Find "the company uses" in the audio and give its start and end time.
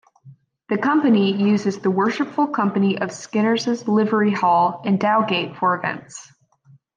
0.69-1.77